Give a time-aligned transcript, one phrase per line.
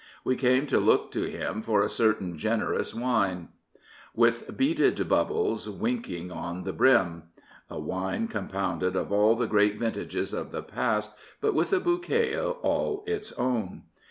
[0.23, 3.49] We came to look to him for a certain generous wine,
[4.15, 7.25] with beaded bubbles winking at the brim
[7.69, 12.35] ''—a wine compounded of all the great vintages of the past, but with a bouquet
[12.35, 13.83] all its own.